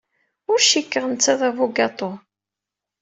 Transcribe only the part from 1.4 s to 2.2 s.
abugaṭu.